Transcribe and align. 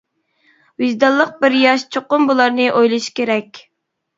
ۋىجدانلىق 0.83 1.35
بىر 1.45 1.57
ياش 1.65 1.85
چوقۇم 1.97 2.27
بولارنى 2.33 2.67
ئويلىشى 2.79 3.17
كېرەك. 3.21 3.63